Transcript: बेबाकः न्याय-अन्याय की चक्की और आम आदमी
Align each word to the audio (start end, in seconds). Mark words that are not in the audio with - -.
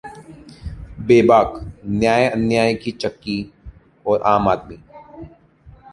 बेबाकः 1.07 1.67
न्याय-अन्याय 1.89 2.73
की 2.73 2.91
चक्की 2.91 3.37
और 4.05 4.21
आम 4.21 4.47
आदमी 4.47 4.77